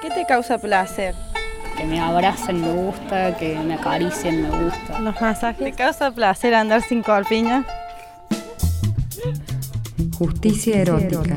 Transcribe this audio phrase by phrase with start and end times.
[0.00, 1.14] ¿Qué te causa placer?
[1.76, 4.98] Que me abracen me gusta, que me acaricien me gusta.
[4.98, 5.62] ¿Los masajes?
[5.62, 7.66] ¿Te causa placer andar sin corpiña?
[10.16, 11.36] Justicia erótica.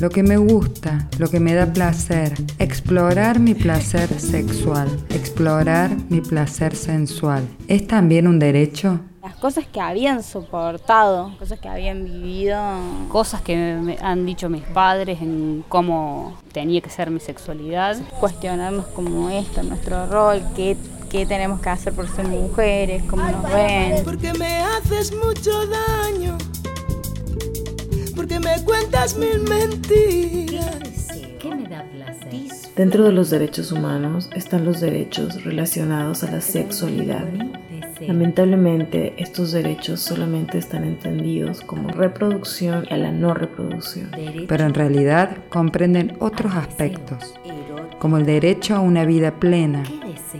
[0.00, 2.34] Lo que me gusta, lo que me da placer.
[2.58, 4.88] Explorar mi placer sexual.
[5.10, 7.46] Explorar mi placer sensual.
[7.68, 9.00] ¿Es también un derecho?
[9.42, 12.62] Cosas que habían soportado, cosas que habían vivido.
[13.08, 17.96] Cosas que me han dicho mis padres en cómo tenía que ser mi sexualidad.
[18.20, 20.76] Cuestionarnos como esto, nuestro rol, qué,
[21.10, 24.04] qué tenemos que hacer por ser mujeres, cómo nos ven.
[24.04, 26.38] Porque me haces mucho daño
[28.14, 31.08] porque me cuentas mil mentiras.
[31.40, 32.51] ¿Qué me da placer?
[32.76, 37.28] Dentro de los derechos humanos están los derechos relacionados a la sexualidad.
[38.00, 44.10] Lamentablemente, estos derechos solamente están entendidos como reproducción y a la no reproducción.
[44.48, 47.34] Pero en realidad comprenden otros aspectos,
[47.98, 49.82] como el derecho a una vida plena,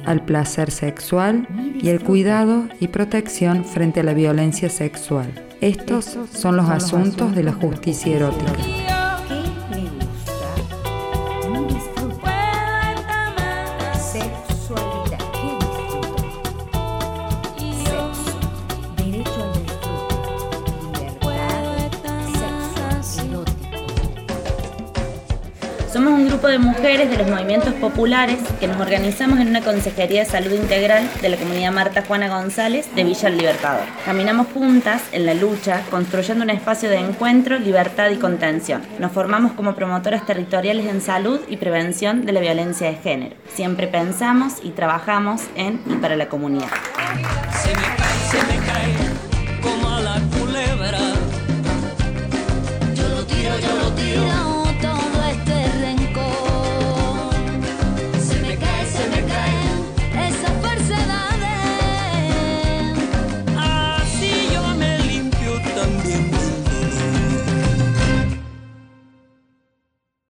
[0.07, 1.47] al placer sexual
[1.81, 5.29] y el cuidado y protección frente a la violencia sexual.
[5.61, 8.82] Estos son los asuntos de la justicia erótica.
[25.93, 30.21] Somos un grupo de mujeres de los movimientos populares que nos organizamos en una Consejería
[30.21, 33.85] de Salud Integral de la comunidad Marta Juana González de Villa El Libertador.
[34.07, 38.81] Caminamos juntas en la lucha, construyendo un espacio de encuentro, libertad y contención.
[38.99, 43.37] Nos formamos como promotoras territoriales en salud y prevención de la violencia de género.
[43.53, 46.69] Siempre pensamos y trabajamos en y para la comunidad.